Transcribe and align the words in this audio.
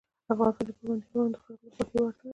افغانستان 0.33 0.55
کې 0.55 0.71
پابندی 0.77 1.03
غرونه 1.07 1.29
د 1.33 1.37
خلکو 1.43 1.65
د 1.69 1.71
خوښې 1.73 1.97
وړ 2.01 2.09
ځای 2.17 2.19
دی. 2.21 2.29